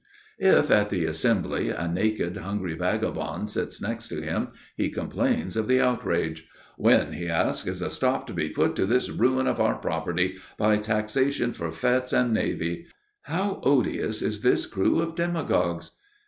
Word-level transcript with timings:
If, 0.39 0.71
at 0.71 0.89
the 0.89 1.05
Assembly, 1.05 1.69
a 1.69 1.87
naked, 1.87 2.35
hungry 2.37 2.73
vagabond 2.73 3.51
sits 3.51 3.79
next 3.79 4.07
to 4.07 4.19
him, 4.19 4.47
he 4.75 4.89
complains 4.89 5.55
of 5.55 5.67
the 5.67 5.79
outrage. 5.79 6.47
"When," 6.75 7.13
he 7.13 7.27
asks, 7.29 7.67
"is 7.67 7.83
a 7.83 7.89
stop 7.91 8.25
to 8.25 8.33
be 8.33 8.49
put 8.49 8.75
to 8.77 8.87
this 8.87 9.11
ruin 9.11 9.45
of 9.45 9.59
our 9.59 9.75
property 9.75 10.39
by 10.57 10.77
taxation 10.77 11.53
for 11.53 11.67
fêtes 11.69 12.13
and 12.19 12.33
navy? 12.33 12.87
How 13.25 13.59
odious 13.61 14.23
is 14.23 14.41
this 14.41 14.65
crew 14.65 15.01
of 15.03 15.13
demagogues! 15.13 15.91